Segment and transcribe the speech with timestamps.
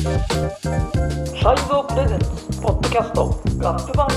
[0.00, 0.12] サイ
[1.68, 2.26] ボープレゼンツ
[2.62, 4.10] ポッドキャストラップバン。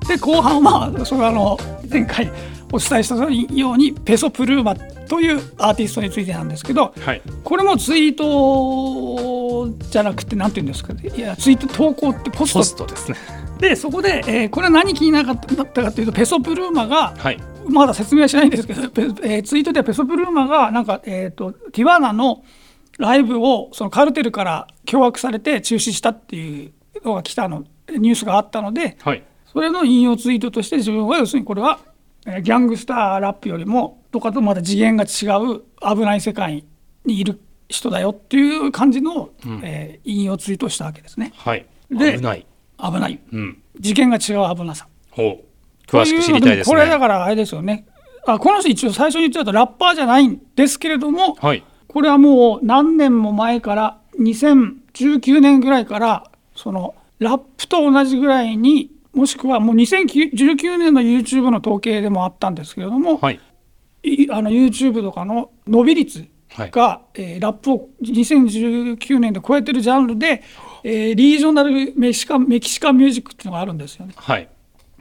[0.00, 1.58] ドで後半はそれはあの
[1.90, 2.30] 前回
[2.72, 12.58] お伝えしたようにペソプルーマというアーティストについてなんですけど、はい、これもツイートじゃなくてなんて言うんですかいやツイート投稿ってポスト。
[12.60, 13.18] ポストですね。
[13.58, 22.44] でそこで、えー、これは何気になかったかというとペソプルーマが、はい、まだ説明はしないんですけど、えー、ツイートではペソプルーマがなんか、えーと、ティワーナの
[22.98, 26.72] ライブをそのカルテルから凶悪されて中止したっていう
[27.04, 31.80] のが来たのニュースがあったので、はい、それの引用ツイートとして自分は要するにこれは
[32.24, 36.64] ギャングスターラップよりもとかとまた次元が違う危ない世界
[37.04, 41.32] にいる人だよっていう感じの、うん、えー、引用ツイートしたわけですね。
[41.36, 42.46] はい、で危ない。
[42.78, 44.86] 危ない、うん、次元が違う危なさ。
[45.10, 45.47] ほう
[45.88, 46.76] 詳しく知りたいですね。
[46.76, 47.86] これだからあれですよね。
[48.26, 63.40] あこの人一応最初に言っちゃうとラッパーじゃないんですけれども、はい、これはもう何年も前から2019年ぐらいからそのラップと同じぐらいにもしくはもう2019年の YouTube の統計でもあったんですけれども、はい、
[64.30, 70.42] あの YouTube とかの伸び率が、はい、えー、ラップを2019年で超えてるジャンルで、
[70.84, 74.12] えー、リージョナルメキシカメキシカンミュージックっていうのがあるんですよね。
[74.16, 74.48] はい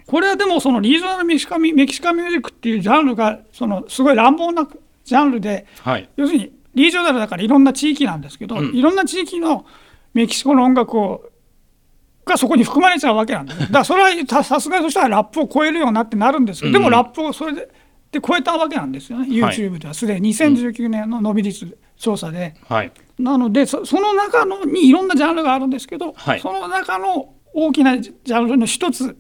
[0.08, 4.68] これはでもそのリージョナルメキシカメキシカンミュージックっていうジャンルがそのすごい乱暴な
[5.04, 9.66] ジャンルで、はい、要するにリージョナルだからいろんな地域なんですけど、うん、いろんな地域の
[10.14, 11.30] メキシコの音楽を
[12.26, 17.70] がそこに含まれちゃうわけなんです、 だからそれはさすがとしたらラップを超えるようになってなるんですけど、でもラップをそれで
[18.12, 20.34] で超えたわけなんですよね、YouTube ではすでに。
[20.34, 22.56] 2019年の伸び率調査で。
[22.68, 29.18] はい、なのでその中のにいろんなジャンルがあるんですけど、はい、その中の大きなジャンルの一つ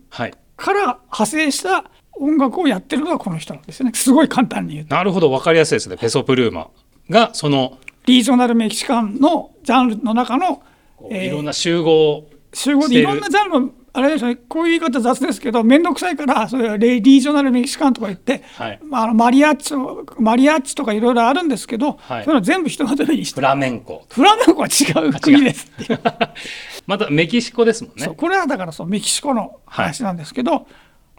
[0.57, 3.93] から派生した音楽をやってるのがこの人なんですよね。
[3.95, 4.95] すごい簡単に言うと。
[4.95, 5.29] なるほど。
[5.29, 5.97] 分かりやすいですね。
[5.97, 6.69] ペソプルーマ
[7.09, 10.63] がそのリージョナルメキシカンのジャンルの中の、
[11.11, 19.73] えー、いろんな集合集合でいろんなジャンルあれですねこういう言い方雑ですけど面倒くさいからそれレリージョナルメキシカンとか言って、はい、まあ、マリアッチ
[20.21, 24.05] マリアッチとかいろいろあるんですけど、はい、そういうの全部人のためにしてフラメンコ。
[24.09, 25.13] フラメンコは違う。
[25.19, 25.71] 国です
[26.87, 28.07] またメキシコですもんね。
[28.07, 30.65] これはだからそうメキシコの話なんですけど、はい、だ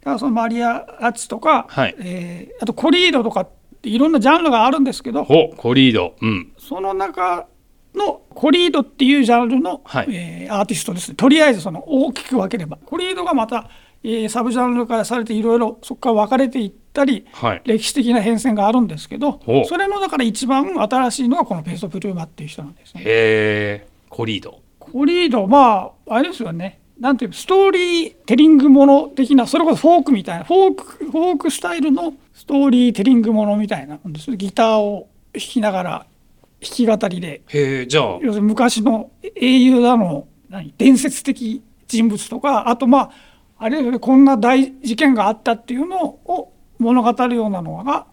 [0.05, 1.95] からそのマリアッチとか、はい。
[1.99, 3.49] えー、あとコリードとかっ
[3.83, 7.47] ていろんなジャンルがあるんですけどコリード、うん、その中
[7.95, 11.15] のコリードっていうジャンルの、はい、えー、アーティストですね。
[11.17, 12.79] とりあえずその大きく分ければ。
[12.87, 13.69] コリードがまた、
[14.03, 23.03] えー、サブジャンル化されていろいろそこから分かれていったり、はい、歴史的な変遷があるんですけどそれのだから一番新しいのがこのペーソプルーマっていう人なんですね。
[23.03, 24.63] へえコリード。
[24.93, 26.81] コリードまああれですよね。
[26.99, 36.07] なんていうストーリーテリングもの的なそれこそフォークみたいなフォークフォークスタイルのストーリーテリングものみたいなギターを弾きながら
[36.61, 37.43] 弾き語りで。
[37.47, 38.05] へじゃあ。
[38.21, 43.11] 要するに昔の英雄だの何伝説的人物とかあとまあ
[43.59, 48.07] あれこんな大事件があったっていうのを物語るようなのが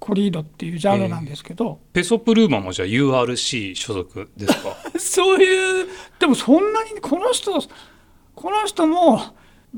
[0.00, 4.76] コリードっていうジャンルなんですけど、ペソプルーマもじゃあ URC 所属ですか？
[4.98, 5.86] そういう
[6.18, 7.52] でもそんなにこの人
[8.34, 9.20] この人も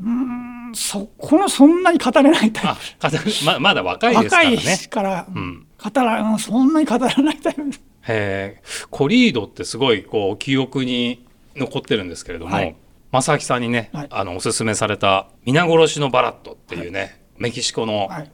[0.00, 3.44] うんそこのそんなに語れないタイプ。
[3.44, 4.56] ままだ若いですからね。
[4.56, 8.62] 若いから、うん、語らそんなに語らないタイプへえ。
[8.91, 12.75] コリードってすごいこう記憶に残ってるんですけれども、はい、
[13.11, 18.31] 正明さんにね、はい、あのおすすめされた「皆殺しのバラット」っていうね、はい、メキシコの、はい、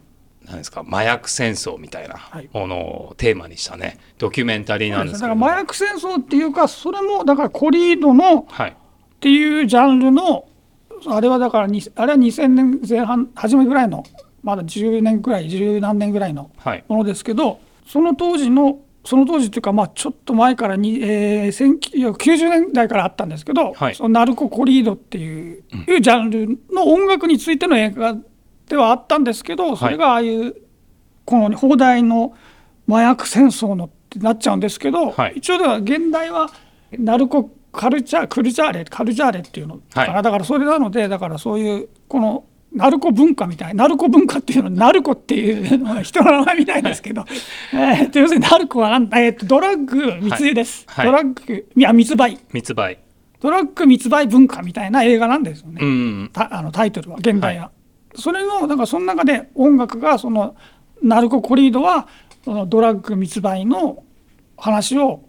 [0.48, 2.16] なんですか麻薬戦争みたいな
[2.52, 2.78] もの
[3.10, 5.34] をテーマにしたねドキュメンタリーなんですけど。
[5.34, 8.74] だから麻薬戦争っていうかそれもだからコリードの、っ
[9.20, 10.48] ていうジャンルの
[11.06, 14.04] あれはだからあれは2000年前半初めぐらいの
[14.42, 16.50] まだ10年ぐらい十何年ぐらいの
[16.88, 28.14] ものですけど、その当時のその当時というか、まあ、ちょっと前からに、えー、1990年代からあったんですけど、はい、そのナルコ・コリードっていううん、いうジャンルの音楽についての映画
[28.68, 30.54] ではあったんですけどそれがああいう、はい、
[31.24, 32.34] この放題の
[32.88, 36.50] 麻薬戦争のってなっちゃうんですけど、はい、一応では現代は
[36.92, 52.98] ナルコカルチャークルチャーレカルチャーレっていうのかな、はい、だからそれなのでだからそういうこのナルコ文化みたいナルコ文化っていうのはナルコっていうのは人の名前みたいですけど、はい、えー、と要するにナルコはなんえー、とドラッグ密輸です、はい、ドラッグいや密売密売
[53.40, 57.77] ドラッグ密売文化みたいな映画なんですよね、うん、あのタイトルは現代は、はい、
[58.14, 60.56] それのだからその中で音楽がその
[61.02, 62.08] ナルココリードは
[62.44, 64.02] そのドラッグ密売の
[64.56, 65.22] 話を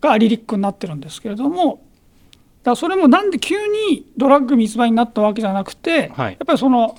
[0.00, 1.82] がリリックになってるんですけれども
[2.62, 6.98] だそれもなんで急にドラッグ密売になったわけじゃなくて、はい、やっぱりその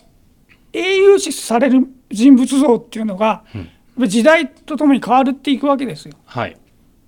[0.72, 3.44] 英雄視される人物像っていうのが、
[3.98, 6.16] 時代とともに変わっていくわけですよ。
[6.26, 6.58] はい、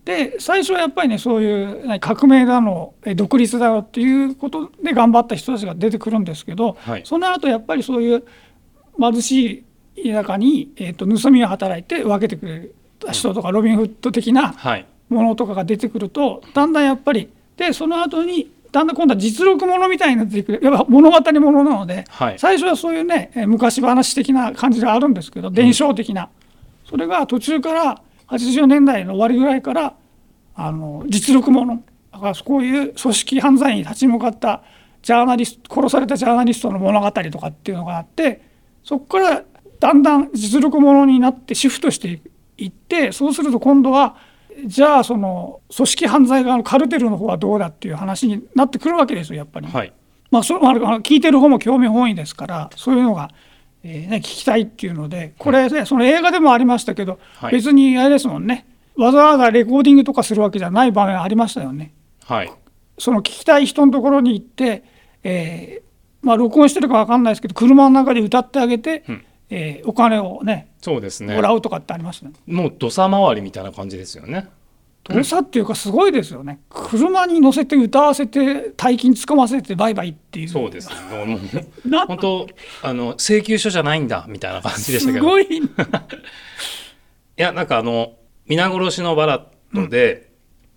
[0.07, 8.23] で最初はやっぱりねそういう革命だの独立だのっていうことで頑張った人たちが出てくるんですけど、はい、その後やっぱりそういう
[8.97, 9.65] 貧し
[9.97, 12.69] い田舎に、えーと、盗みを働いて分けてくれ
[12.99, 14.55] た人とか、ロビン・フッド的な
[15.09, 29.95] ものとかが出てくると、だんだんやっぱりでその後にだんだん今度は実録ものみたいになってくるやっぱ物語ものなので、はい、最初はそういうね昔話的な感じがあるんですけど伝承的な、うん、それが途中から80年代の終わりぐらいから
[30.55, 34.63] あの実力ものだからこういう組織犯罪に立ち向かった
[35.01, 38.41] ジャーナリスト殺されたジャーナリストの物語とかっていうのがあって
[38.83, 39.43] そこから
[39.79, 42.21] だんだん実力ものになってシフトして
[42.57, 44.17] いってそうすると今度は
[44.65, 49.67] じゃあその組織犯罪側のカルテルの方はどうだっていう話になってくるわけですよやっぱり。
[49.67, 49.93] はい、
[50.31, 50.59] まあ、そあ
[51.01, 53.29] 聞いてる方も興味本位ですからそういうのが、
[53.89, 58.67] えーね、聞きたいっていうのでこれ、ね、その映画でもありましたけど、はい、別にあれですもんね。
[58.97, 61.93] わざわざレコーディングとかするわけじゃない場面ありましたよね。
[62.25, 62.51] はい、
[62.97, 64.83] その聞きたい人のところに行って、
[65.23, 69.25] えーまあ、録音してるか分かんないですけど車の中で歌ってあげて、うん。
[69.49, 71.33] えー、お金をねそうですね。
[71.33, 72.33] もらうとかってありますね。
[72.47, 74.49] もう土佐回りみたいな感じですよね
[75.07, 80.49] 土佐っていうかすごいですよね、車に乗せて歌わせて大金つかませてバイバイっていう。
[80.49, 80.95] そうですね。
[82.07, 82.47] 本当
[82.83, 85.25] あの請求書じゃないんだみたいな感じでしたけど。
[85.25, 85.61] すごい い
[87.37, 88.13] やなんかあの
[88.47, 90.29] 皆殺しのバラットで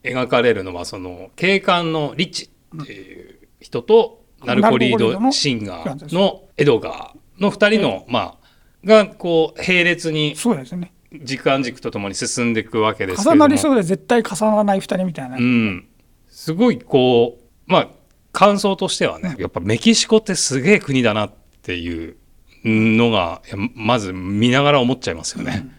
[0.03, 2.51] 描かれるのは、その警官のリッチ
[2.83, 8.41] っていう人と、ナルコリードシンガーのエドガーの2人の、まあ
[8.85, 15.89] がこう並列にそうですね時間軸とともに進んでいくわけですけど重なりそうで絶対重ならない2人みたいな、うん、
[16.29, 17.89] すごいこうまあ
[18.33, 22.17] 感想としてはね、やっぱメキシコってすげえ国だなっていう
[22.65, 23.43] のが
[23.75, 25.73] まず見ながら思っちゃいますよね、うん、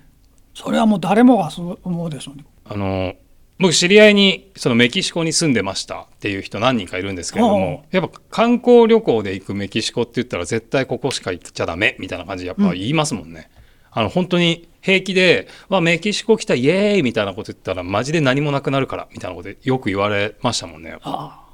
[0.53, 2.45] それはもう誰もがそう思うでしょうね。
[2.65, 3.13] あの
[3.57, 13.51] 僕知り合いにそのメキシコに住んでましたっていう人何人かいるんですけれどもやっぱ観光旅行で行くメキシコって言ったら絶対ここしか行っちゃダメみたいな感じでやっぱ言いますもんね。
[13.95, 20.97] うん、あの本当に平気で「わメキシコ来たイエーイ!」みたいなこと言ったらマジで何もなくなるからみたいなことよく言われましたもんね。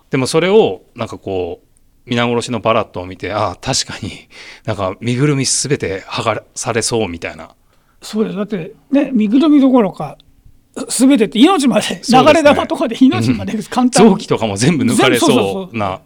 [0.10, 1.68] でもそれをなんかこう
[2.10, 4.30] 皆殺しのバラットを見てああ確かに
[4.66, 7.50] なんか身ぐるみ全て剥がされそうみたいな。
[8.02, 8.38] そうです。
[8.38, 10.18] だってね身ぐるみどころか
[10.88, 15.78] すべてって命まで流れ玉とかで命まで簡単に、臓器とかも全部抜かれそう。
[15.78, 16.02] な。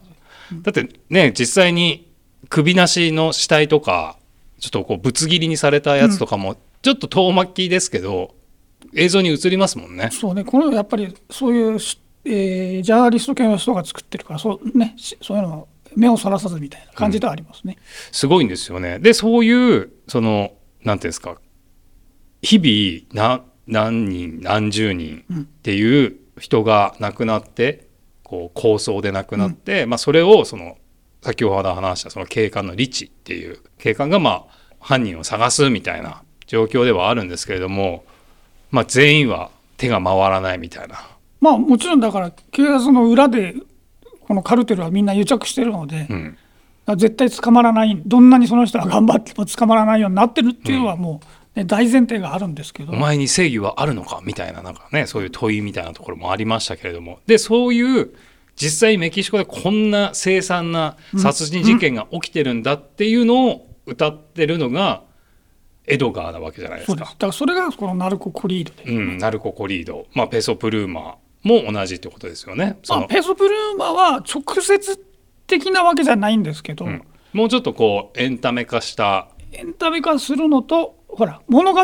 [0.63, 2.09] だってね実際に
[2.49, 4.17] 首なしの死体とか
[4.59, 8.35] ちょっとこうぶつ切りにされたやつとかも、ちょっと遠巻きですけど
[8.95, 10.09] 映像に映りますもんね。
[10.11, 11.79] そうねこのやっぱりそういう、
[12.25, 17.77] えー、ジャーナリスト系の人が作ってるからそうねそういうの目をそらさずみたいな感じではありますね。
[17.77, 18.99] うん、すごいんですよね。
[18.99, 21.37] でそういうそのなんていうんですか
[22.41, 27.87] 日々な何人何十人っていう人が亡くなって、
[28.23, 30.77] こう構想で亡くなって、まあ、それをその
[31.21, 38.03] 先ほど話したその警官のリチっていう警官がまあ犯人を探すみたいな状況ではあるんですけれども、
[38.71, 40.99] まあ、全員は手が回らないみたいな。
[41.39, 43.55] まあもちろんだから警察の裏で
[44.19, 46.37] このカルテルはみんな癒着してるので、うん、
[46.97, 51.21] 絶対捕まらないどんなにその人が頑張っても捕まらないようになってるっていうのはも
[51.55, 52.91] う、ね、大前提があるんですけど。
[52.91, 57.19] お前に正義はあるのかみたいななんかねそういう問いみたいなところもありましたけれども。
[57.27, 58.13] でそういう
[58.57, 65.03] 実際メキシコでこんな凄惨な殺人事件が起きてるんだっていうのを歌ってるのが
[65.91, 66.99] エドガーなわけじゃないですか。
[66.99, 72.79] だからそれがこのナルココリードで、うん、ナルココリード、まあ、ペソプルーマーも同じってことですよね。
[72.87, 74.97] まあ、ペソプルーマーは直接
[75.47, 79.27] 的なわけじゃないんですけど、うん、もうちょっとこうエンタメ化した。
[79.51, 81.81] エンタメ化するのとほら物語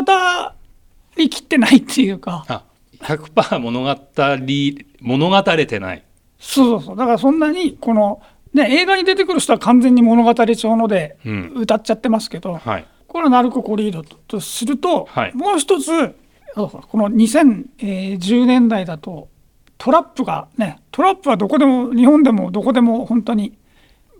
[1.16, 2.44] りきってないっていうか。
[2.48, 2.64] あ
[3.00, 3.96] 100%物語
[5.00, 6.04] 物語れてない。
[6.38, 6.96] そうそうそう。
[6.96, 8.22] だからそんなにこの、
[8.54, 11.16] ね、映画に出てくる人は完全に物語調ので
[11.54, 16.14] 歌っちゃってますけど、うんはい、これはナルココリードとすると、はい、もう一つ
[16.54, 19.28] この2010年代だと
[19.76, 23.58] トラップがねトラップはどこでも日本でもどこでも本当に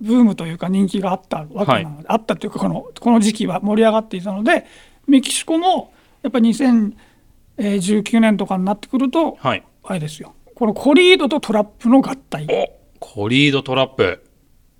[0.01, 4.67] ブームというか人気があったわけなので、はい、あったというかこのこの時期は盛り上がっていたので
[5.07, 5.93] メキシコも
[6.23, 10.35] やっぱり2019年とかになってくると、はい、あれですよ。
[10.55, 12.73] このコリードとトラップの合体。
[12.99, 14.25] コリードトラップ。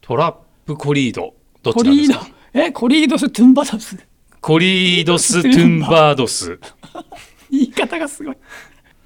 [0.01, 0.37] トラッ
[0.67, 1.35] プコリード。
[1.63, 2.27] どっちなんですか？
[2.53, 3.97] えコリードストゥンバドス？
[4.41, 6.59] コリードストゥンバードス。
[7.51, 8.37] 言い方がすごい。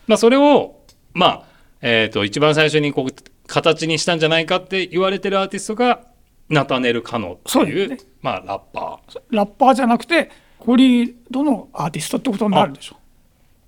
[0.07, 0.81] まあそれを
[1.15, 1.45] まあ
[1.83, 3.15] えーと、一番最初にこう
[3.49, 6.03] 形にしたんじゃないかって言われてるアーティストが
[6.49, 9.21] ナタネル・カノっていう、ね、まあ、ラッパー。
[9.31, 12.97] ラッパーじゃなくてコリードのアーティストってことになるでしょ。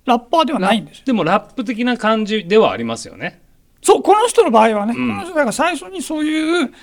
[0.05, 3.41] ラッパーではないんですでもラップ的な感じではありますよね。
[3.81, 6.73] そうこの人の場合はね、うん、この人だから最初にそういう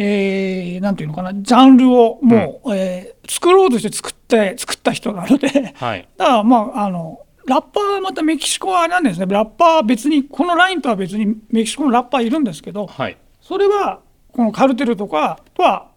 [0.00, 9.26] えー、なんていうのかなジャンルをもう、うん、えー、作ろうとして作って作った人なので、はい、 だからまああのラッパーはまたメキシコはあれなんですね。
[9.26, 14.00] ラッパーは別にこのラインとは別にメキシコのラッパーいるんですけど、はい、それは
[14.32, 15.88] このカルテルとかとは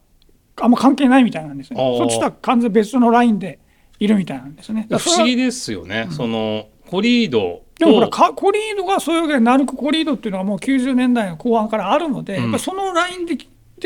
[0.60, 1.78] あんま関係ないみたいなんですね。
[2.00, 3.60] そっちとは完全別のラインで
[4.00, 4.88] いるみたいなんですね。
[4.90, 7.62] 不思議ですよね、うん、そのコリード。
[7.78, 13.38] でもほらコリードがそういうわけでナルクコリードっていうのはもう90年代の後半からあるので、うん、やっぱそのラインで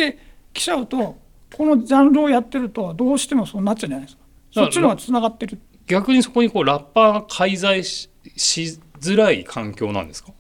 [0.04, 0.20] って
[0.54, 1.18] きちゃうと
[1.56, 4.24] このジャンルをやってるとどうしてもそうなっちゃうじゃないですか。
[4.52, 5.60] そっちのがつながってる。
[5.88, 10.32] 逆にそこにこうラッパーが介在ししづらい環境なんですか？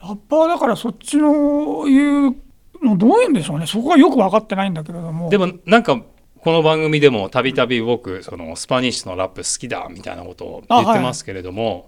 [0.00, 2.36] ラッパーだからそっちのいう
[2.82, 3.66] のどういうんでしょうね。
[3.66, 5.30] そこはよく分かってないんだけれども。
[5.30, 6.02] でもなんか
[6.40, 11.84] この番組でもたびたび僕そのスパニッシュのラップ好きだみたいなことを言ってますけれども、はい、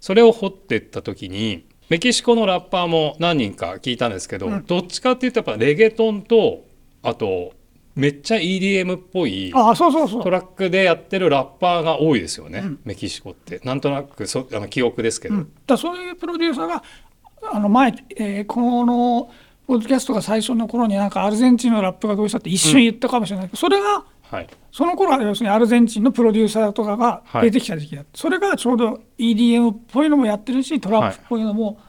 [0.00, 6.64] それを掘っていった時にメキシコのラッパーも何人か聞いたんですけど、うん、どっちかっていうとやっぱレゲトンと
[7.02, 7.52] あと
[7.94, 13.60] めっちゃ EDM っぽいトラックでやってるラッパーが多いですよね、うん、メキシコって。
[13.64, 16.84] なんとなくそあの記憶ですけど、うん、だそういうプロデューサーが
[17.52, 19.30] あの前、えー、この
[19.66, 23.46] ポッドキャストが最初の頃になんかアルゼンチンのラップがどうしたって一瞬言ったかもしれない。
[23.48, 31.80] けど、うん、それが、はい、その頃は要するにアルゼンチンのプロデューサーとかが出てきた時期だはい、それがちょうど EDM っぽいのもやってるしトラップっぽいのも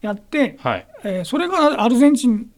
[0.00, 2.50] やって、はい、えー、それがアルゼンチン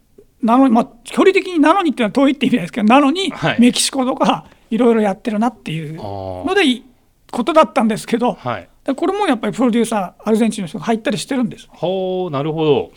[0.43, 6.85] なのに、まあ、距離的になのにっていうのは遠いって意味ですけどなのに、メキシコとかいろいろやってるなっていうのでいい
[7.31, 11.67] ことだったんですけど、はい、これもやっぱりプロデューサーアルゼンチンの人が入ったりしてるんです。
[11.71, 12.93] ほうなるほど。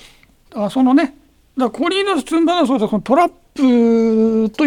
[0.49, 1.15] だからそのね
[1.57, 4.65] だコリーノ・スツンバナそうだこのトラップと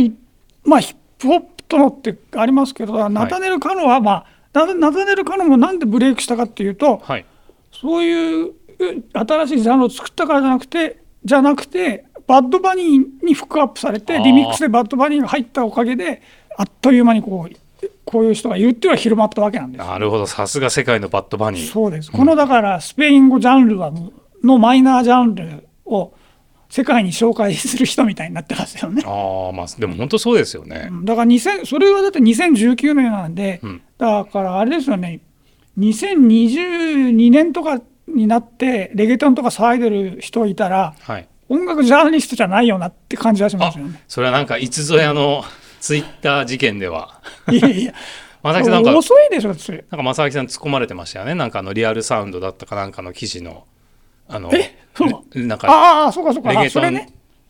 [0.64, 7.26] まあヒップホップとのってありますけど、ナタネル・カノは、まあ、ナタネル・カノもなんでブレイクしたかっていうと、はい、
[7.72, 8.52] そういう
[9.12, 16.22] 新しいジャンルを作ったからじゃなくてじゃなくてバッドバニーにフックアップされてリミックスでバッドバニーが入ったおかげで
[16.56, 17.56] あっという間にこう
[18.04, 19.84] こういう人がいるっていうのは広まったわけなんです。
[19.84, 20.26] なるほど。
[20.26, 21.70] さすが世界のバッドバニー。
[21.70, 23.92] そうです、うん、このだからスペイン語ジャンルは
[24.42, 26.14] のマイナージャンルを
[26.74, 29.04] 世界に紹介する人みたいになってますよね。
[29.06, 30.90] あまあでも本当そうですよね。
[31.04, 35.20] だから2000それはだって2019年なんで、うん、だからあれですよね
[35.78, 44.02] 2022年とかになってレゲトンとか騒いでる人いたら、はい、音楽ジャーナリストじゃないよなって感じはしますよね。
[44.08, 45.44] それはなんかいつぞやの
[45.78, 47.20] ツイッター事件では。
[47.52, 47.94] いやいや。
[48.42, 49.84] 正 木さんなんか遅いでしょそれ。
[49.92, 51.36] なんか正木さん突っ込まれてましたよね。
[51.36, 53.64] なんかあのリアルサウンドだったかなんかの記事の
[54.28, 56.52] あのえそうなんかああそうかそうか。
[56.52, 57.06] レゲトン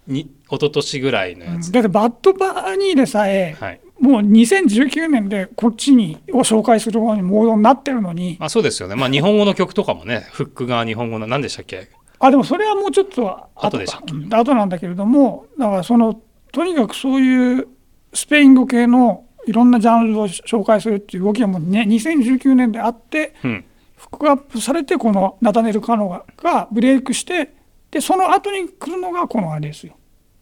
[0.07, 8.37] に一昨年ぐらいのやつ、うん、だってバッドバーニーでさえ、はい、もう2019年でこっちにを紹介する方にモードになってるのに。
[8.41, 8.97] あそうですよね。
[8.97, 11.89] まあ日本語の曲とかもねフックが日本語の何でしたっけ？
[12.19, 14.37] あでもそれはもうちょっと後でしたっけ？
[14.37, 16.21] 後なんだけれどもだからその
[16.53, 17.69] とにかくそういう
[18.13, 23.65] スペイン語系のいろんなジャンルを紹介するっていう動きがもう、ね、2019年であって、うん、
[23.97, 27.55] フックアップされてこのナタネル・カノががブレイクして
[27.91, 29.95] でその後に来るのがこのあれですよ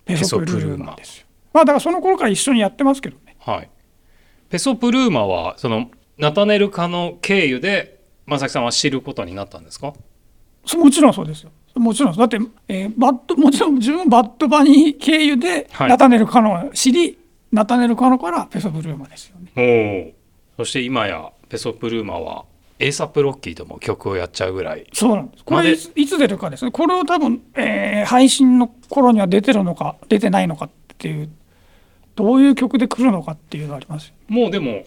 [0.05, 1.27] ペソプルーマですよ。
[1.53, 3.37] まあだからその頃から一緒にやってますけどね。
[3.39, 3.71] はい、
[4.49, 9.93] ペソプルーマはそのナタネル・カノ経由で正木さんは知ることになったんですか？
[10.77, 11.51] もちろんそうですよ。
[11.75, 17.19] もちろんだって、えー、バットもちろん自分バッドバニー経由でナタネル・カノを知り、はい、
[17.53, 20.15] ナタネル・カノからペソプルーマですよね。
[20.59, 22.45] おそして今やペソプルーマは
[22.83, 24.87] エイサップロッキーとも曲をやっちゃうぐらい。
[24.93, 25.45] そうなんです。
[25.45, 26.65] これいつ出るかです。
[26.65, 31.31] ねこれを多分、えー、配信の頃には出てるのか出てないのかっていう
[32.17, 34.13] どういう曲で来るのかっていうのがあります。
[34.29, 34.85] もうでも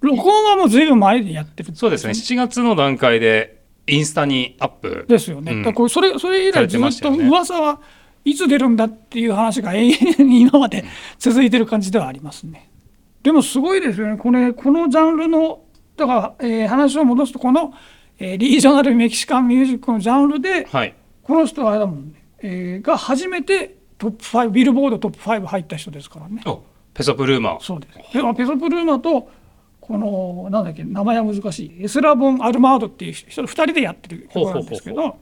[0.00, 2.12] 録音はもうずいぶん前でやってる、ね、そうですね。
[2.12, 5.04] 7月の段階でインスタにアップ。
[5.08, 7.80] ですよね、うん、だからそれそれ以来ずっと噂は
[8.24, 10.84] いつ出るんだっていう話が永遠に 今まで
[11.18, 12.70] 続いてる感じではありますね。
[13.22, 14.16] でもすごいですよね。
[14.16, 15.60] これこのジャンルの
[15.98, 17.74] だから、えー、話を戻すとこの、
[18.18, 26.42] えー、リージョナルメキシカンミュージックのジャンルで、はい、この人はあれだもんね、えー、が初めてトップ5ビルボードトップ5入った人ですからね。
[26.94, 27.58] ペソプルーマ。
[27.60, 27.98] そうです。
[28.12, 29.30] ペソプルーマと
[29.80, 31.84] このなんだっけ名前は難しい。
[31.84, 35.16] エスラボン・アルマードっていう人2人でやってる曲なんですけど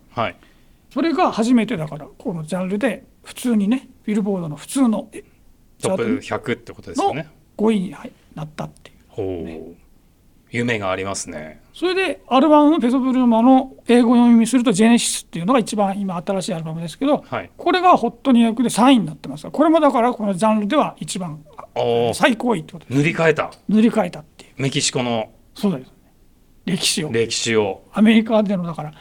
[0.91, 5.09] それが初めてだからこのジャンルで普通にねビルボードの普通の
[5.81, 7.29] トップ100ってことですよね。
[7.57, 7.97] 5位に
[8.35, 9.61] なったっていう、ね、
[10.57, 11.61] 夢がありますね。
[11.73, 19.51] それでアルバムのペソブルーマの英語読みすると「ジェネシス」っていうのが一番今新しいアルバムですけど、はい、これがホットニューヨークで3位になってます。
[19.51, 21.45] これもだからこのジャンルでは一番
[22.15, 22.99] 最高位ってことです。
[22.99, 23.53] 塗り替えた。
[23.69, 24.51] 塗り替えたっていう。
[24.57, 25.31] メキシコの。
[25.55, 25.93] そうです。
[26.65, 27.13] 歴史を。
[27.13, 27.83] 歴史を。
[27.93, 28.93] アメリカでのだから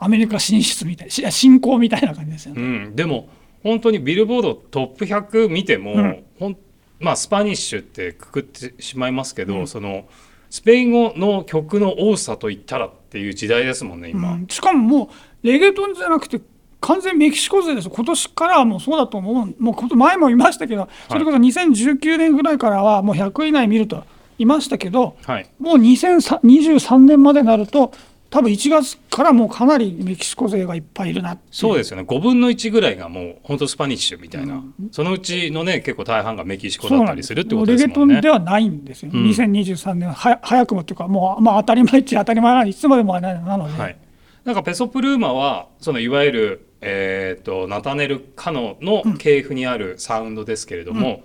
[0.00, 3.28] アメリカ進出みたいな進行みたいな感じですよね、うん、でも
[3.62, 6.56] 本当にビルボードトップ100見ても、うん
[6.98, 10.04] まあスパニッシュってくくってしまいますけど、うん、その
[10.50, 15.10] スペイン語の曲の多さといったらっていう時代ですもんね今、うん、しかもも
[15.42, 16.40] うレゲトンじゃなくて
[16.80, 19.62] 完全メキシコ勢です今年からはもうそうだと思う。
[19.62, 24.04] もう前も言いましたけどそれこそ2019年ぐらいからはもう100以内見ると
[24.38, 27.92] いましたけど、はい、もう2023年までになると
[28.30, 32.04] 多分1月からもうかなりメキシコ勢がいっぱいいるなそうですよね。
[32.04, 38.14] 5分の1ぐらいがもう本当スパニッシュみたいな、うん、そのうちのね結構大半がメキシコだったりするってことですもんね。
[38.14, 43.98] レゲトンではないんですよ、うん、2023年は早くもっていうかもう、まあ、当たり前っちゃ当たり前なのいつまでもなので、はい、
[44.44, 51.22] なんかペソプルーマはそのいわゆる、えーと、ナタネル・カノの系譜にあるサウンドですけれども、うん、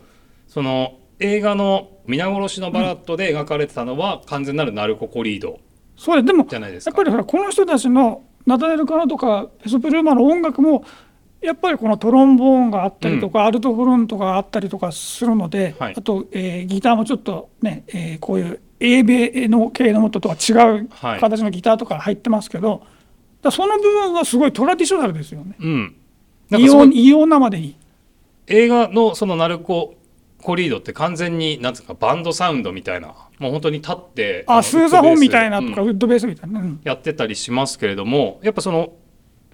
[0.48, 5.60] その映画の「皆殺しのバラット」で描かれてたのは完全なるナルココリード
[5.98, 10.84] そうでもやっぱりこの人たちのナタネル・カナとかペソプルーマの音楽も
[11.42, 22.84] やっぱりこのトロンボーンがあったりとか、うん、アルトホルンとかあったりとかするので、はい、あと、えー、ギターもちょっとね、えー、こういう英米の系のもととは違う形のギターとか入ってますけど、
[23.44, 25.56] はい、その部分はすごいトラディショナルですよね。
[25.60, 25.96] うん、
[26.58, 27.78] 異様異様なまでに。
[28.48, 29.60] 映画のそのナル
[30.46, 36.28] ココリードって完全になんつうかバンドサウンドみたいなもう本当に立ってあスーザーホンみたいなとか、ウッドベース。
[36.28, 38.94] みたいな、やってたりしますけれどもやっぱその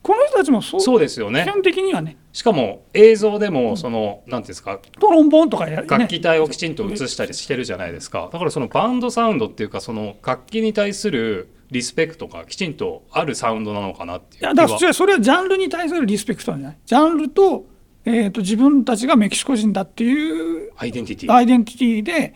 [0.01, 1.43] この人たちもそうそうですよね。
[1.45, 2.17] 基本的にはね。
[2.33, 8.29] しかも映像でもその、うん、なんていうんですかトロンボーンとかや、ね、楽器体をきちんと映したりしてるじゃないですか。
[8.33, 16.77] だからそのバンドサウンドっていうかその楽器に対するリスペクトがきちんとあるサウンドなのかなっていういやだからそれはジャンルに対するリスペクトなんじゃない？
[16.83, 17.65] ジャンルと,、
[18.05, 22.35] えーと、自分たちがメキシコ人だっていうアイデンティティアイデンティティで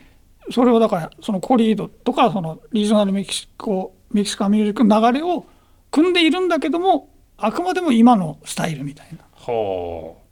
[0.51, 5.45] それをだからそのコリードとかそのリージョナルメキシコメキシカンミュージックの流れを
[5.91, 9.20] 組んでいるんだけどもあくまでも今のスタイルみたいな。
[9.33, 10.25] はあ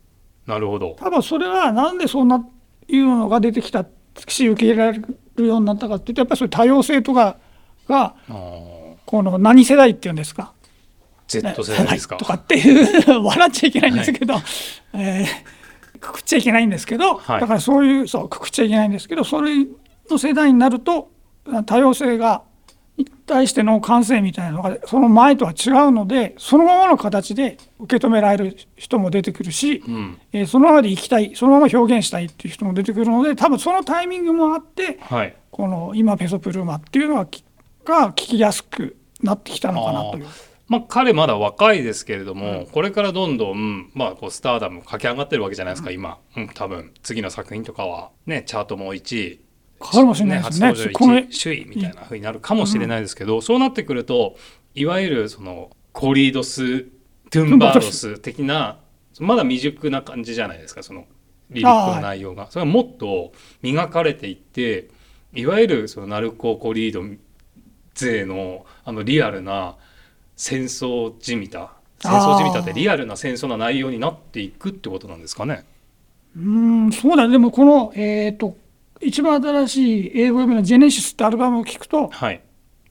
[0.49, 0.95] なるほど。
[0.99, 2.45] 多分それはなんでそんな
[2.87, 3.85] いうのが出てきた
[4.27, 5.01] し受け入れられ
[5.35, 7.37] るようになったかっていうとやっぱりそういう多様性とか
[7.87, 8.15] が
[9.05, 10.53] この何世代っていうんですか
[11.41, 14.43] Z 世代ですか、とかっていう笑っちゃいけないんですけど、はい、
[14.93, 19.65] えー、くくっちゃいけないんですけど、はい、だからそういうそうくくっちゃいけないんですけどそれ
[20.09, 21.09] の世代になると
[21.65, 22.43] 多様性が
[22.97, 37.27] に対しての感性みたいなのがその前とは違うのでそのままの形で受け止められる人も出てくるし、うん、えー、そのままで生きたいそのまま表現したいっていう人も出てくるので多分そのタイミングもあって、はい、この今ペソプルーマっていうのが
[37.85, 40.27] が聞きやすくなってきたのかなという。
[40.67, 46.93] まあ、彼まだ若いですけれども、うん、これからどんどん、まあ、こうスターダム駆け上がってるわけじゃないですか、うん、今、うん、多分。
[47.03, 48.11] 次の作品とかは。
[48.25, 49.39] ねチャートも1位。
[49.79, 50.67] かもしれないですね。
[50.67, 54.37] 初登場首位みたいなふうになるかもしれないですけど、うん、そうなってくると
[54.75, 56.83] いわゆるそのコリードス
[57.29, 58.79] トゥンバードス的な
[59.19, 61.05] まだ未熟な感じじゃないですかその
[61.49, 62.49] リリックの内容が。
[62.49, 64.89] それはもっと磨かれていって
[65.33, 67.03] いわゆるそのナルココリード
[67.93, 69.75] 勢のあのリアルな
[70.35, 71.73] 戦争じみた。
[71.99, 75.65] 戦争じみたってリアルな戦争の内容になっていくってことなんですかね。
[76.35, 78.57] うんそうだでもこの、えーと
[79.03, 82.41] 一番新しい英語読みの「ジェネシス」ってアルバムを聴くと、はい、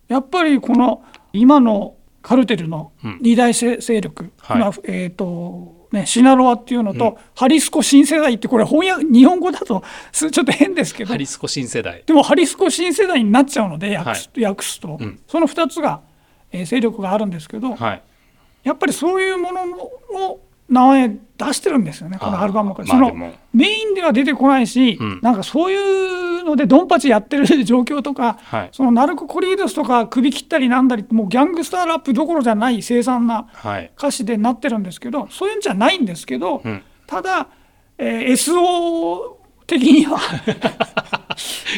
[0.09, 1.03] やっぱりこの
[1.33, 12.03] 今のカルテルの二大勢力、うんはい、えーとね、シナロアっていうのと、うん、ハリスコ新世代ってこれ翻訳日本語だとちょっと変ですけどハリスコ新世代。
[12.07, 16.01] でもハリスコ新世代になっちゃうので訳す,、訳すと、うん、その2つが、
[16.53, 18.03] えー、勢力があるんですけど、はい、
[18.63, 19.77] やっぱりそういうものの
[20.69, 21.19] 名前出
[21.53, 23.13] してるんですよねこのアルバムから、その
[23.53, 33.49] メインでは出てこないし、うん、なんかそういうのでドンパチやってる状況とか、はい、そのナルコ・コリードスとか首切ったりなんだりもうギャングスターラップどころじゃない凄惨な
[33.99, 37.49] 歌詞でなってるんですけど、はい、そういうんじゃないんですけど、うん、ただ、
[37.99, 39.37] えー、SO
[39.67, 40.19] 的には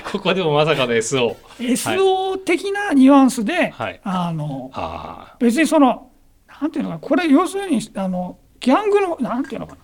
[0.10, 1.36] ここでもまさかの SO。
[1.58, 4.70] SO 的なニュアンスで、はい、あの
[5.38, 6.10] 別にその
[6.60, 9.78] なんていうのかこれ要するにあのギャングのなんていうのかな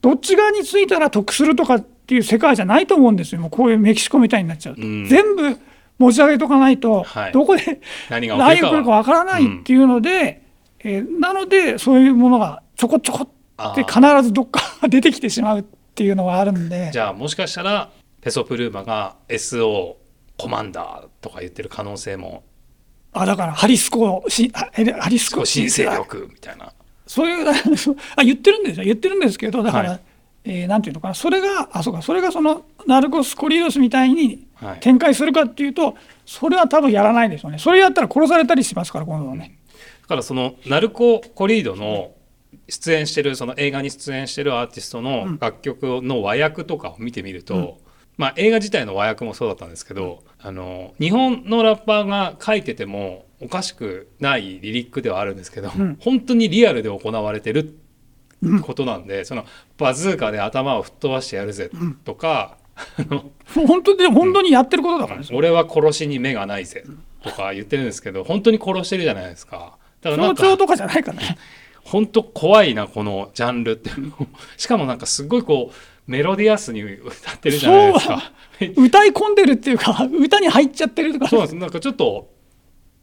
[0.00, 3.40] どっち側についたら得するとかっていう世界じゃないと思うんですよ。
[3.40, 5.56] もうこういうメキシコみたいになっちゃうと、うん、全部
[5.98, 10.42] 持ち上げとかないと、はい、どこで何が起こるかわからないっていうので、
[10.84, 13.28] うん、えー、なのでそういうものがちょこちょこ
[13.70, 16.90] って必ずどっか出てきてしまうっていうのがあるんで。
[16.92, 17.90] じゃあもしかしたら
[18.22, 19.96] ペソプルーマが SO
[20.38, 22.44] コマンダーとか言ってる可能性も。
[23.12, 26.72] あだからハリスコハリスコ新勢力みたいな。
[27.06, 27.46] そういう
[28.16, 28.84] あ言ってるんですよ。
[28.84, 30.00] 言ってるんですけどだから、はい、
[30.44, 31.14] えー、なんていうのかな。
[31.14, 32.00] それがあそうか。
[32.00, 34.46] それがそのナルコス・コリードスみたいに
[34.80, 37.58] 展開するかっていうと、はい、それは多分やらないでしょうね。
[37.58, 39.58] それやったら殺されたりしますから今度はね。
[40.02, 42.12] だからそのナルコ・コリードの
[42.68, 47.74] 出演してるその映画に出演してるアーティストの楽曲の和訳とかを見てみると、うん、
[48.16, 57.74] まあ、映画自体の和訳もそうだったんですけどあの日本のラッパーが書いててもおかしくないリリックではあるんですけど、うん、本当にリアルで行われてる
[58.62, 59.44] ことなんで、うん、その
[59.78, 61.70] バズーカで頭を吹っ飛ばしてやるぜ
[62.04, 62.58] とか、
[63.54, 66.84] 本当で本当にやってることだから、ね、俺は殺しに目がないぜ
[67.22, 69.76] とか言ってるんですけど本当に殺してるじゃないですか。
[70.00, 71.38] だから象徴とかじゃないかね。
[71.84, 73.90] 本当怖いなこのジャンルって。
[74.56, 75.74] しかもなんかすごいこう
[76.06, 78.32] メロディアスに歌ってるじゃないですか。
[78.76, 81.28] 歌い込んでるっていうか歌に入っちゃってるとか。
[81.28, 81.56] そうなんです。
[81.56, 82.30] なんかちょっと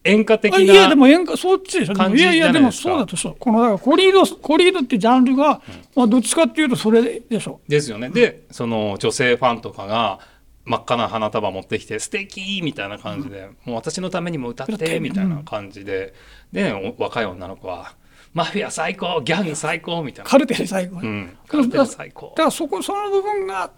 [0.03, 1.93] 演歌的ないやでも演歌そっちでしょ。
[2.15, 3.35] いやいやでもそうだとそう。
[3.37, 5.59] このだからコリードコリードってジャンルが、うん、
[5.95, 7.59] まあ、どっちかっていうとそれでしょ。
[7.67, 8.09] ですよね。
[8.09, 10.19] でその女性ファンとかが
[10.65, 16.13] 真っ赤な花束持ってきて「素敵みたいな感じで、うん、もう私のためにも歌ってみたいな感じで、
[16.51, 17.93] で若い女の子は
[18.33, 20.29] マフィア最高ギャング最高みたいな。
[20.29, 22.33] カルテル最高、うん、カルテル最高。
[22.37, 23.71] だからそこその部分が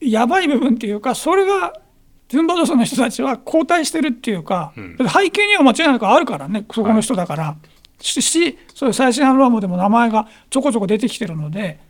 [0.00, 1.72] やばい部分っていうかそれが
[2.28, 7.56] ズンバドスの人たちは交代してるっていうか、うん、背景には間違いなくあるからねそこの人だから、は
[8.00, 11.80] い、しそういう最新アルバムでも名前がちょこちょこ出てきてるので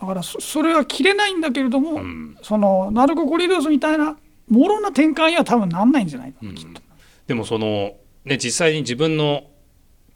[0.00, 4.16] だからそれは切れないんだけれども、うん、そのナルコ・コリドスみたいな
[4.48, 6.56] もろな展開には多分なんないんじゃないかな、うん、
[7.26, 7.94] でもその、
[8.24, 9.44] ね、実際に自分の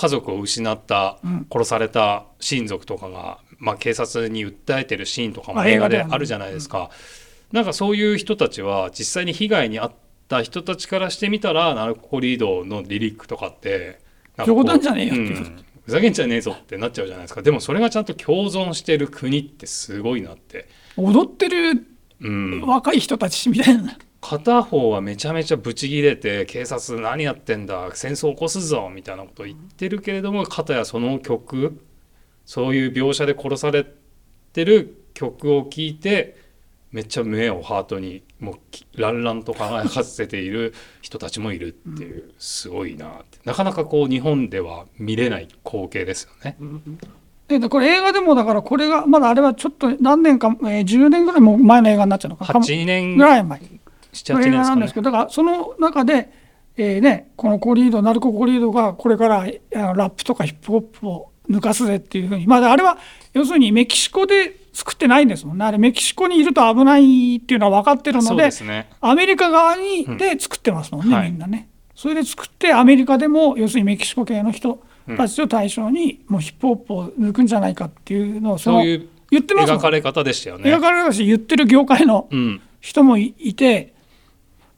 [0.01, 1.19] 家族を失った、
[1.53, 6.89] 殺された親族とかが、まあ、警察に訴えてるシーンとかも映画であるじゃないですか。
[7.53, 9.93] なんかそういう人たちは実際に被害に遭っ
[10.29, 14.01] た人たちからしてみたらナルコリードのリリックとかって
[14.47, 17.43] 冗談じゃねえよって、うん、ふざけんじゃねえぞってなっちゃうじゃないですか。
[17.43, 20.67] でもそれがちゃんと共存してる国ってすごいなって。
[20.97, 21.87] 踊ってる
[22.65, 31.81] 若い人たちみたいな、片方はめちゃめちゃブチギレて警察何やってんだ戦争起こすぞみたいなことを言ってるけれども片やその曲
[32.45, 33.87] そういう描写で殺され
[34.53, 36.37] てる曲を聴いて
[36.93, 43.39] めっちゃ目をハートにもうランランと輝かせている人たちもいるっていうすごいなって。
[43.45, 46.57] なかなかこう日本では見れない光景ですよね。
[47.49, 52.45] えこれ映画でもだからこれがまだあれはちょっと何年か、えー、10年ぐらいも前の映画になっちゃうのか。
[52.45, 53.61] 8年ぐらい前
[54.13, 56.31] の映画なんですけど、だからその中で、
[56.77, 62.99] えーね、このコリードナルココリードがこれからあのラップとかヒップホップを抜かすぜっていうふうにまああれは
[63.33, 65.65] 要するにメキシコで作ってないんですもんね。
[65.65, 71.69] あれメキシコにいると危ないっていうのは分かってるので、ね、アメリカ側にで作ってますもんね、うん、みんなね。
[71.95, 74.83] それで作ってアメリカでも要するにメキシコ系の人
[75.17, 79.09] たちを対象にもうヒップホップを抜くんじゃないかっていうのをその言
[79.41, 80.73] ってます描かれ方でしたよね。
[80.73, 82.29] 描かれ方し言ってる業界の
[82.81, 83.93] 人もいて、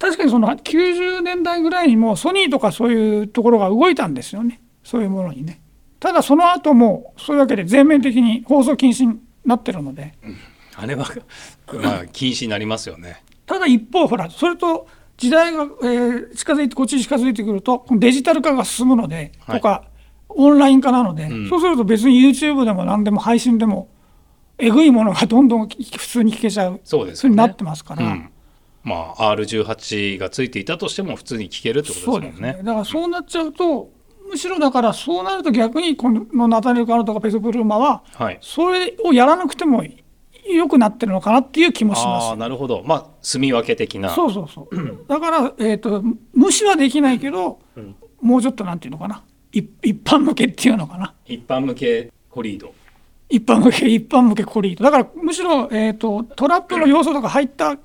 [0.03, 4.61] 確かにその90年代ぐらいにもソニーとかそういうところが動いたんですよね。
[4.83, 5.63] そういうものにね。
[6.01, 10.37] ただその後もそういうわけで全面的に放送禁止になってるので、うん、
[10.75, 11.09] あれは
[11.75, 13.23] まあ禁止になりますよね。
[13.47, 19.85] ただ一方ほらそれと時代が、えー、近づいてこっちに近づいてくるとデジタル化が進むので、はい、とか
[20.29, 23.89] オンライン化なので、うん、そうすると別に YouTube でも何でも配信でも
[24.59, 26.81] えぐいものがどんどん普通に聞けちゃう。
[26.83, 28.05] そうです、ね、になってますから。
[28.05, 28.32] うん
[28.85, 32.53] まあ、R18 がついていたとしても普通に聞けるってことですもんね。
[32.55, 33.91] ねだからそうなっちゃうと、
[34.29, 38.03] むしろだからそうなると逆にこのナタニル・カールとかペソプルーマは、
[38.41, 39.85] それをやらなくても
[40.49, 42.33] 良くなってるのかなっていう気もします。
[42.33, 44.11] あなるほど、まあ、住み分け的な。
[44.11, 44.77] そうそうそう。
[45.07, 46.03] だから、えーと、
[46.35, 49.69] 無視はできないけど、うん、もうちょっとなんていうのかな一
[50.03, 51.15] 般向けっていうのかな。
[51.27, 52.75] 一般向けコリード。
[53.29, 57.79] 一般向け一般向けコリードだからむしろ、えーとトラップの要素とか入った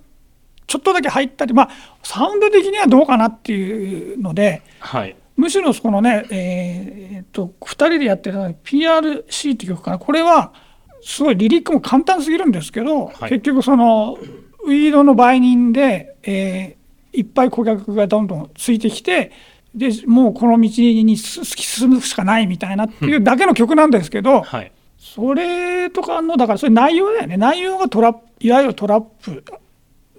[0.67, 1.69] ちょっとだけ入ったり、まあ、
[2.03, 9.99] サウンド的にはどうかなっていうので、はい、むしろこのね、えー、っと2人でやってる PRC って曲かな。
[9.99, 10.53] これは
[11.01, 14.17] すごいリリックも簡単すぎるんですけど、はい、結局その
[14.65, 19.31] ウィードの売人で、えー、いっぱい顧客がどんどんついてきて
[19.73, 20.69] でもうこの道に
[21.15, 27.37] 突き進むしかないみたいなっていうだけの曲なんですけど、はい、それとかのだからそれ内容だよね。
[27.37, 29.43] 内容がトラいわゆるトラップ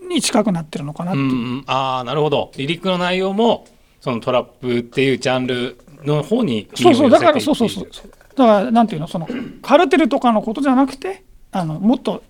[0.09, 1.27] に近くなってるのかなっていう。
[1.27, 2.51] うん、ああなるほど。
[2.57, 3.66] リリックの内容も
[4.01, 7.90] そのトラップっていうジャンルの方にそうそうだからそうそうそう
[8.37, 9.29] だからなんていうのその
[9.62, 12.23] カルテルとかのことじゃなくてあのもっと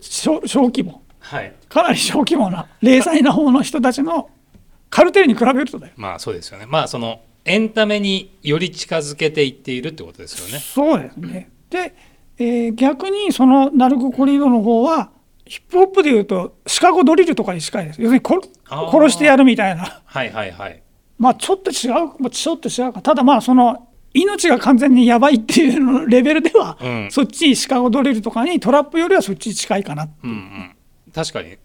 [0.00, 4.30] 小小規模、はい、かなり小規模な零細な方の人たちの
[4.90, 5.92] カルテルに比べるとだよ。
[5.96, 6.66] まあそうですよね。
[6.66, 10.58] まあそのエンタメにより近づけていっているってことですよね。
[10.58, 11.50] そうですね。
[11.70, 11.94] で
[12.38, 15.10] えー、逆にそのナルココリードの方は
[15.52, 18.00] ヒップホップでいうとシカゴドリルとかに近いです。
[18.00, 20.00] 要するに殺してやるみたいな。
[20.02, 20.82] はいはいはい。
[21.18, 21.92] まあちょっと違
[22.24, 23.02] うちょっと違うか。
[23.02, 30.76] ただまあその命が完全にやばいっていうのレベルでは、うん、そっちシカゴドリルとかにトラップよりはそっちに近いかなうんうん、
[31.14, 31.58] 確かに。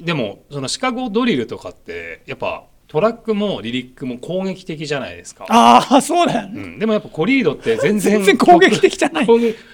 [0.00, 5.46] でもそのシカゴドリルとかってやっぱトラックもリリックも攻撃的じゃないですか。
[5.48, 9.26] ああそうだよね、うん、でもやっぱコリードって全然全然攻撃的じゃない。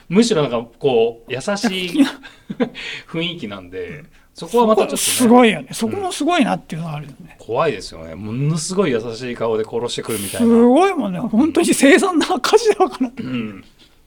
[0.09, 2.07] むしろなんかこう優しい
[3.11, 4.04] 雰囲気なんで
[4.35, 5.68] そこはまたちょっと、ね、すごいよね。
[5.72, 8.14] そこもすごいなっていうのはあるよね、うん、怖いですよね。
[8.14, 10.46] ものすごい優しい顔で殺してくるみたいな。
[10.46, 11.18] すごいもんね。
[11.18, 13.64] 本当に凄惨な火事だから、うん、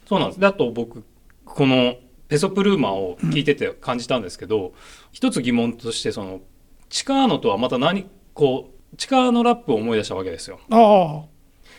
[0.08, 0.40] そうなんです。
[0.40, 1.04] であと僕
[1.44, 1.96] この
[2.30, 4.72] ペソプルーマを聞いてて感じたんですけど、うん、
[5.12, 6.40] 一つ疑問としてその
[6.88, 10.60] チカーノとはまた何こう地下のラップを思い出したわけですよ。
[10.70, 11.32] ああ。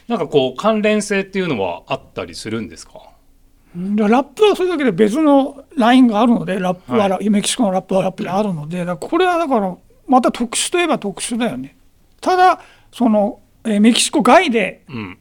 [0.09, 2.93] なんかこう関連性っていうのはあったりするんですか？
[3.75, 9.75] ラップはそれだけで別のラインがあるのでラップは、はい、メキシコのラップはラップであるのでこれはだから
[10.07, 11.77] また特殊といえば特殊だよね。
[12.21, 12.61] ただ
[12.93, 15.19] その、えー、メキシコ外で、うん、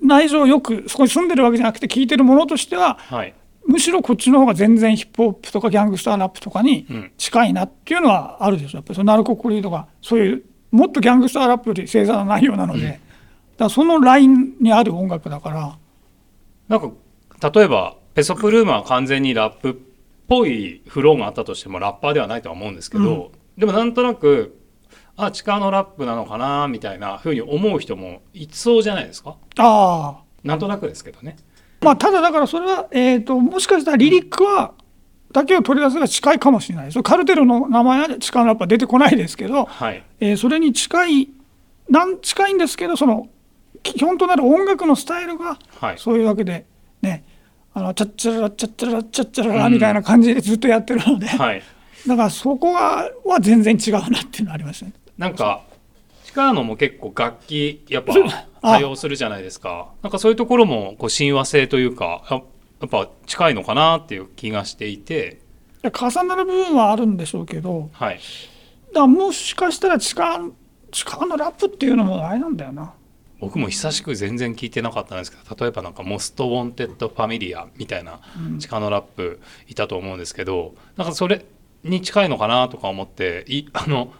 [0.00, 3.34] 内情よくそこに住んでるわけじゃなくて聞いてるものとしては、はい、
[3.66, 6.86] むしろこっちの方が全然ヒップホップとかギャングスターラップとかに
[7.18, 15.78] 近いなっていうのはあるでしょ、やっぱりそのナルココリーとかそういうもっとギャングスターラップより精査な内容なので、うん、だそのラインにある音楽だから。
[16.68, 19.74] なんか例えばペソプルームは完全にラップっ
[20.26, 24.58] ぽいフローがあったとしてもラッパーではないとは思うんですけど、うん、でもなんとなく
[25.16, 29.36] あ地下のラップなのかなみたいなふうに思う人もいそうじゃないですか？
[29.58, 30.22] あ。
[30.42, 31.36] なんとなくですけどね。
[31.80, 34.72] まあ、ただだからそれは、えーと、もしかしたらリリックは
[35.32, 36.92] だけを取り出せば近いかもしれない。
[36.92, 41.28] そカルテルの名前は地下のラップは出てこないですけど、はい、えー、それに近い
[41.88, 43.28] なん近いんですけどその
[43.82, 45.58] 基本となる音楽のスタイルが
[45.96, 46.66] そういうわけで
[47.02, 47.24] ね、
[47.74, 51.62] あのチャッチャラチャッチャラチャッチャラみたいな感じでずっとやってるので、うんはい、
[52.06, 54.92] だからそこはは全然違うなっていうのはありますね。
[55.18, 55.62] なんか
[56.24, 58.14] チカーノも結構楽器やっぱ
[58.62, 59.88] 多用するじゃないですか。
[60.02, 62.22] なんかそういうところもこう親和性というか
[62.82, 65.40] やっぱ近いのかなっていう気がしていて。
[65.84, 68.20] 重なる部分はあるんでしょうけど、はい、
[68.94, 70.40] だもしかしたら地下
[70.92, 72.94] 地下のラップっていうのもあれなんだよな。
[73.40, 78.20] 僕も久しく全然聞いてなかったんですけど例えばなんか「モスト・ウォンテッド・ファミリア」みたいな
[78.60, 81.44] 地下のラップいたと思うんですけど、うん、なんかそれ
[81.82, 84.12] に近いのかなとか思ってい あの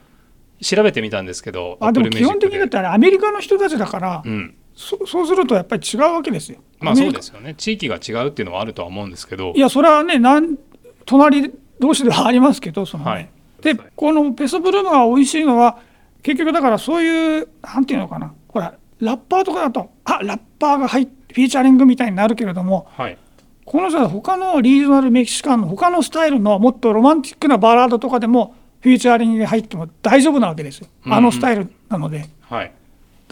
[0.60, 6.58] 調べてみたんですけどあでも基本的に言ったらアメリカの人たちだから、うん、そそうするとやっぱり違うわけですよ。
[6.80, 7.54] まあそうですよね。
[7.54, 9.52] 地域が違うっていうのはあるとは思うんですけど。
[9.54, 10.56] いやそれはねなん
[11.04, 13.28] 隣同士ではありますけどその、ね、はい、
[13.60, 15.78] でこのペソブルームが美味しいのは
[16.22, 18.32] 結局だからそういうなんていうのかな。
[18.48, 23.18] ほらラッパーとかだとあラッパーが入フィーチャリングみたいになるけれども、はい、
[23.64, 32.26] この人は他のリージョナルメキシカンの他のスタイルのもっとロマンティックなバラードとかでもフィーチャリングが入っても大丈夫なわけですよ、あのスタイルなので。
[32.42, 32.72] はい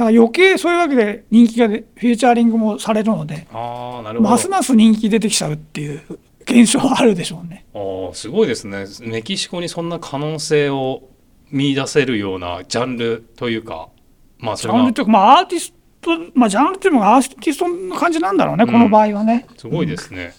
[0.00, 4.30] だから余計そういうわけで人気がフィーチャリングもされるのであなるほど。
[4.30, 6.02] ますます人気出てきちゃうっていう
[6.40, 7.66] 現象はあるでしょうね。
[7.74, 8.86] あすごいですね。
[9.00, 11.02] メキシコにそんな可能性を
[11.50, 13.90] 見出せるようなジャンルというか
[14.38, 19.46] まあそれジャンルというかまあアーティストまあジャンルっていうのがアーティストの感じなんだろうね、うん、この場合はね。
[19.58, 20.34] すごいですね、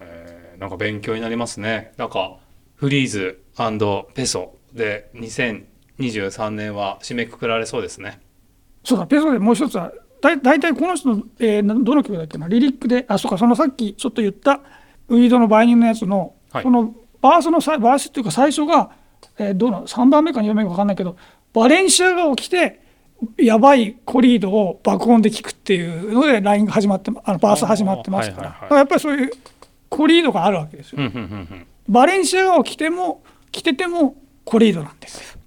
[0.00, 1.92] うん、えー、なんか勉強になりますね。
[1.96, 2.38] なんか
[2.74, 3.40] フリーズ
[4.14, 8.25] ペソで2023年は締めくくられそうですね
[8.86, 12.46] そうだペソでもう一つはだ大体この人の、えー、どの曲だっけな？
[12.46, 14.60] リリックであそうかそのさっきちょっと言った
[15.08, 18.92] ウィードの売人のやつの、はい、そのバースのバースっていうか最初が、
[19.38, 21.16] えー、どの3番目か2番目か分かんないけど
[21.52, 22.80] バレンシアが起きて
[23.38, 29.30] やばいコリードを爆音で聞くっていうのでラインが始まってあのバース始まってますから,、はいはいはい、やっぱりそういう
[29.88, 30.98] コリードがあるわけですよ。
[31.88, 35.40] バレンシアが起きても来ててもコリードなんですよ。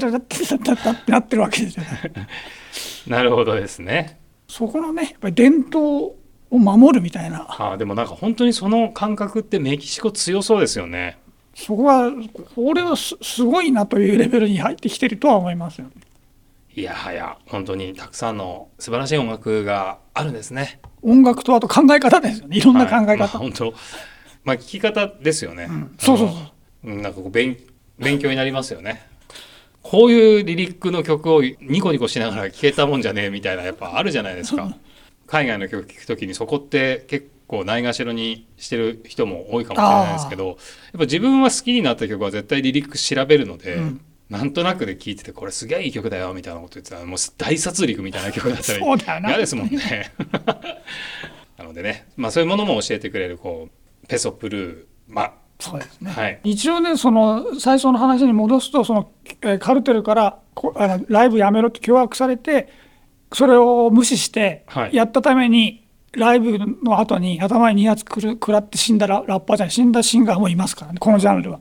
[0.00, 2.28] タララッタタタってなってるわけですよね。
[3.06, 4.18] なるほどですね。
[4.48, 6.14] そこのねやっぱり伝統
[6.50, 7.46] を守るみたいな。
[7.48, 11.18] あでもなんか本当にその感覚ってメキシコ強そうですよね。
[11.54, 12.10] そこは
[12.54, 15.92] これはすすごいなというレベルに入ってきてるとは思いますよね。
[16.74, 20.80] いやはや本当にたくさんの素晴らしい音楽があるんですね。
[21.02, 22.56] 音楽とあと考え方ですよね。
[22.56, 23.06] いろんな考え方。
[23.06, 23.74] はいまあ、本当
[24.42, 25.68] まあ聞き方ですよね。
[25.70, 26.34] うん、そうそうそ
[26.82, 26.94] う。
[26.94, 27.56] なんかこう勉
[27.98, 29.06] 勉強になりますよね。
[29.84, 34.74] こういうリリックの曲をニコニコしながら聴けたもんじゃねえみたいなやっぱあるじゃないですか。
[35.26, 40.56] 海外の曲聴くときにそこって結構ないがしろにしてる人も多いかもしれないですけどやっ
[40.94, 50.12] ぱ自分は好きになった曲は絶対リリック調べるので、うん、なんとなくで聴いててこれすげえいい曲だよみたいなこと言ってたらもう大殺戮みたいな曲だったら嫌ですもんね。
[51.56, 59.12] なのでね、まあ、そういうものも教えてくれるこうペソプルーマそうですね、はい、一応ねその最初の話に戻すとその、
[59.42, 60.38] えカルテルから
[60.76, 62.68] あのライブやめろって脅迫されて
[63.32, 68.04] それを無視してやったために、ライブの後に頭に2発
[68.36, 71.60] 食らって死んだラッパーじゃない死んだシンガーもいますからねこのジャンルは。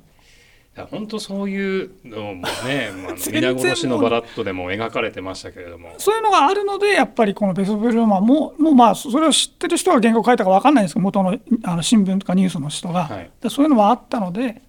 [0.89, 5.93] 本当そういうのもね、 まあ、皆殺しのバラットでも描かれてましたけれども。
[5.97, 14.63] そういうのがあるのでやっぱりこのベソブルーマンももうまあそれを知ってる人が原稿書いたか分かんないんですけど元のあの新聞とかニュースの人が、はい、そういうのもあったので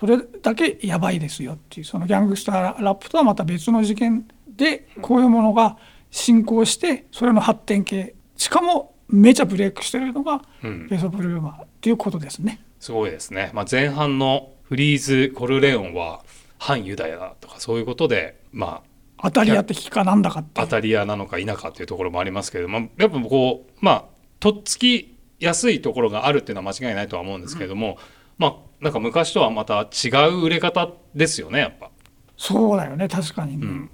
[0.00, 5.78] それだけやばいですよっていうそのギャングスターラップとはまた別の事件でこういうものが
[6.10, 8.14] 進行してそれの発展系。
[8.36, 10.42] しかもめちゃブレイクしてるのが
[10.90, 12.60] ベソブルーマンっていうことですね。
[12.78, 16.24] すごいですね、まあ、前半のフリーズ・コルレオンは
[16.58, 18.82] 反ユダヤだとかそういうことでま
[19.18, 20.60] あ当たり屋的かなんだかって。
[20.60, 24.04] 当たり屋なのか否かっていうところもありますけれどもやっぱこうまあ
[24.40, 27.96] とっつきやすいところがあるっていうのは間違いないとは思うんですけれども、うん、
[28.38, 31.90] まあなんか昔とはまた違う売れ方ですよねやっぱ。
[32.36, 33.88] そうだよね確かに、うん、やっ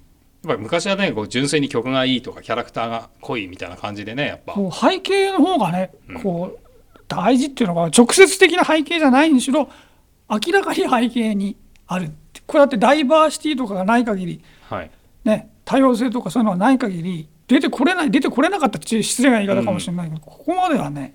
[0.48, 4.54] ぱり昔はねこう純粋に曲がいいとかキャラクターが濃いみたいな感じでねやっぱ。
[4.54, 9.68] 背景の方がね、こう大事っていうのが直接的な背景じゃないにしろ
[10.32, 12.10] 明らかに背景にある。
[12.46, 14.90] これだってダイバーシティとかがない限り、はい。
[15.24, 21.14] ね、多様性とかそういうのがない限り出てこれない出てこれなかったって失礼な言い方かもしれないけど、うん、ここまではね。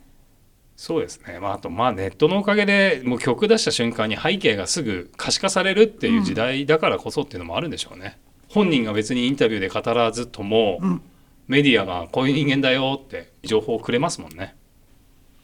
[0.75, 8.19] そうですね、まあ、あとまあネットのおかげでもう曲出した瞬間に背景がすぐ可視化されるっていう時代だからこそっていうのもあるんでしょうね。
[8.49, 11.01] うん、本人が別にインタビューで語らずとも、うん、
[11.47, 14.55] メディアがこういう人間だよって情報をくれますもんね。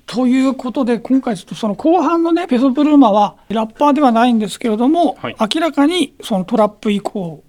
[0.05, 7.43] ということで今回ちょっとその後半のねペソプルーマはラッパーではないんですけれども、はい、明らかにそのトラップ以降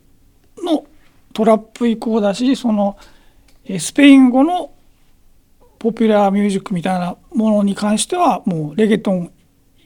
[0.58, 0.86] の
[1.32, 2.96] トラップ以降だしその
[3.78, 4.72] スペイン語の
[5.78, 9.32] ポピュラーミュージックみたいなものに関してはもうレゲトン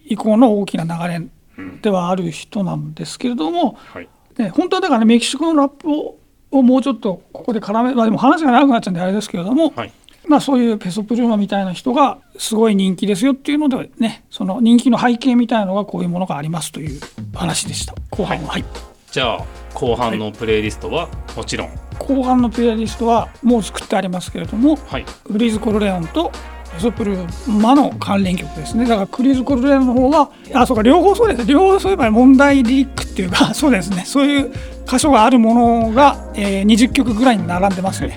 [0.04, 6.18] 以降の大きな流れではある人なんですけれども、はい、ね、本当はだから、ね、メキシコのラップを
[6.50, 9.92] をもうちょっとここで絡め、まあ、でも話が長くなっちゃうんであれですけれども、はい、
[10.28, 17.00] まあ、そういうペソプルーマみたいな人がすごい人気ですよっていうのでねその人気の背景みたいなのがこういうものがありますという
[17.34, 17.94] 話でした。
[18.10, 18.64] 後半は、はい、
[19.10, 26.30] じゃあ後半のプレイリストはもちろん、後半のプレイリストはもう作ってありますけれども、はい、フリーズ・コルレオンと
[26.74, 28.86] ペソプルマの関連曲ですね。
[28.86, 34.04] だからクリーズ・コルレオンの方はあそうか両方そうです両方そういえば問題リリックっていうか そうですね。
[34.04, 34.52] そういう
[34.86, 38.16] 箇所があるものが、えー、20曲ぐらいに並んでますね。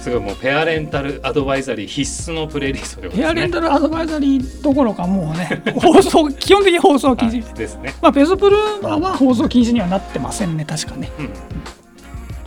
[0.00, 7.94] すごいもうペアレンタルアドバイザリー必須のプレイリストで、ね、ペアレンタルアドバイザリーどころかもうね 放送基本的に放送禁止、はい、ですね。
[8.00, 11.10] まあペソプルーマは放送禁止にはなってませんね確かね、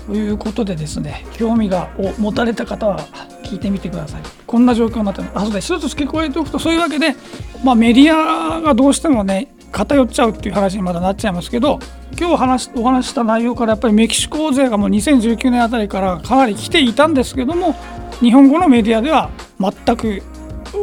[0.07, 3.05] うん、ということでですね興味がを持たれた方は
[3.43, 4.21] 聞いてみてください。
[4.47, 5.31] こんな状況になってます。
[5.35, 7.15] あそうだ一つ付け加えておくとそういうわけで、
[7.63, 11.79] まあ、メディアがどうしてもね偏っちゃうっていう話にまだなっちゃいますけど
[12.17, 17.73] 今日話お話した内容からやっぱりメキシコ勢がもう2019年あたりからかなり来ていたんですけども
[18.21, 20.21] 日本語のメディアでは全く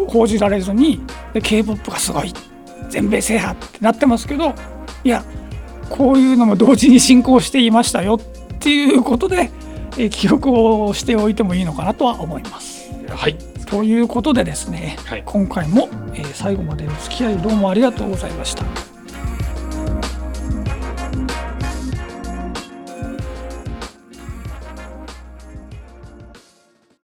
[0.09, 1.01] 報じられずに
[1.43, 2.33] k p o p がすごい
[2.91, 4.55] 全米制覇ってなってますけど
[5.05, 5.25] いや
[5.89, 9.51] こういうのも同時に進行していましたよっていうことで
[10.11, 12.91] 記録をしておいてもいいのかなとは思います。
[13.09, 18.90] はいということでですね、はい、今回も、え最後までお付き合いどうもありがとうございました。